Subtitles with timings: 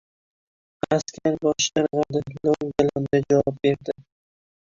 [0.95, 2.23] Askar bosh irg‘adi.
[2.49, 3.97] Lo‘nda-lo‘nda javob berdi: